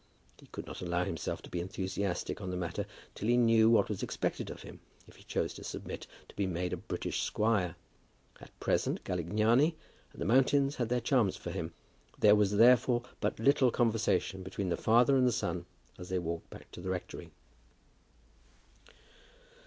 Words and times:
He 0.39 0.47
could 0.47 0.65
not 0.65 0.81
allow 0.81 1.03
himself 1.03 1.43
to 1.43 1.49
be 1.51 1.59
enthusiastic 1.59 2.41
on 2.41 2.49
the 2.49 2.57
matter 2.57 2.87
till 3.13 3.27
he 3.27 3.37
knew 3.37 3.69
what 3.69 3.87
was 3.87 4.01
expected 4.01 4.49
of 4.49 4.63
him 4.63 4.79
if 5.07 5.17
he 5.17 5.23
chose 5.23 5.53
to 5.53 5.63
submit 5.63 6.07
to 6.27 6.35
be 6.35 6.47
made 6.47 6.73
a 6.73 6.77
British 6.77 7.21
squire. 7.21 7.75
At 8.39 8.59
present 8.59 9.03
Galignani 9.03 9.75
and 10.11 10.19
the 10.19 10.25
mountains 10.25 10.77
had 10.77 10.89
their 10.89 11.01
charms 11.01 11.37
for 11.37 11.51
him. 11.51 11.71
There 12.17 12.33
was, 12.35 12.53
therefore, 12.57 13.03
but 13.19 13.37
little 13.39 13.69
conversation 13.69 14.41
between 14.41 14.69
the 14.69 14.75
father 14.75 15.15
and 15.15 15.27
the 15.27 15.31
son 15.31 15.67
as 15.99 16.09
they 16.09 16.17
walked 16.17 16.49
back 16.49 16.71
to 16.71 16.81
the 16.81 16.89
rectory. 16.89 17.29